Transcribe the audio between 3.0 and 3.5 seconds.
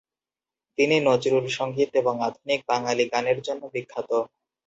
গানের